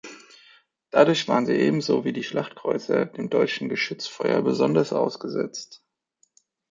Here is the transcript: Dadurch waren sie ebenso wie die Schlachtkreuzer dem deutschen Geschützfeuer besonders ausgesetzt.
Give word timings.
Dadurch 0.89 1.27
waren 1.27 1.45
sie 1.45 1.53
ebenso 1.53 2.03
wie 2.03 2.11
die 2.11 2.23
Schlachtkreuzer 2.23 3.05
dem 3.05 3.29
deutschen 3.29 3.69
Geschützfeuer 3.69 4.41
besonders 4.41 4.93
ausgesetzt. 4.93 5.83